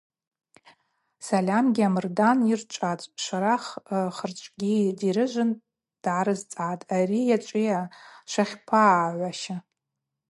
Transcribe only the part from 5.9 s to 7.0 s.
дгӏарцӏгӏатӏ:–